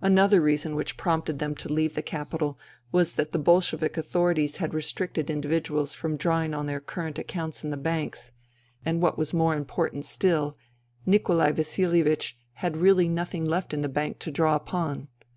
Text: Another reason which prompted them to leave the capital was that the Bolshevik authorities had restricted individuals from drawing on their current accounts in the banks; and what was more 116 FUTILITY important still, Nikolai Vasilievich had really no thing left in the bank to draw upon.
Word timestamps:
Another 0.00 0.40
reason 0.40 0.74
which 0.74 0.96
prompted 0.96 1.38
them 1.38 1.54
to 1.54 1.72
leave 1.72 1.94
the 1.94 2.02
capital 2.02 2.58
was 2.90 3.14
that 3.14 3.30
the 3.30 3.38
Bolshevik 3.38 3.96
authorities 3.96 4.56
had 4.56 4.74
restricted 4.74 5.30
individuals 5.30 5.94
from 5.94 6.16
drawing 6.16 6.52
on 6.52 6.66
their 6.66 6.80
current 6.80 7.16
accounts 7.16 7.62
in 7.62 7.70
the 7.70 7.76
banks; 7.76 8.32
and 8.84 9.00
what 9.00 9.16
was 9.16 9.32
more 9.32 9.50
116 9.54 10.04
FUTILITY 10.18 10.34
important 10.34 10.56
still, 10.56 10.58
Nikolai 11.06 11.52
Vasilievich 11.52 12.36
had 12.54 12.76
really 12.76 13.08
no 13.08 13.24
thing 13.24 13.44
left 13.44 13.72
in 13.72 13.82
the 13.82 13.88
bank 13.88 14.18
to 14.18 14.32
draw 14.32 14.56
upon. 14.56 15.06